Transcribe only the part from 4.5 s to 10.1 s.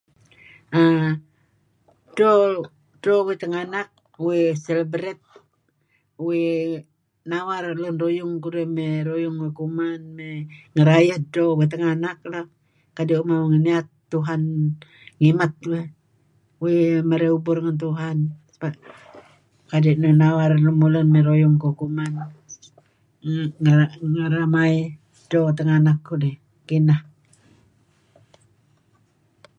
celebrate, uih nawar lun ruyung kudih mey ruyung uih kuman